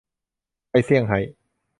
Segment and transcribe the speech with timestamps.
[0.71, 1.19] ไปเซี่ยงไฮ้